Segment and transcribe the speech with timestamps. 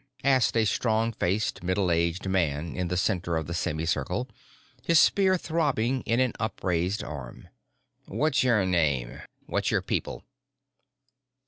[0.23, 4.27] asked a strong faced, middle aged man in the center of the semi circle,
[4.81, 7.47] his spear throbbing in an upraised arm.
[8.07, 10.23] "What's your name what's your people?"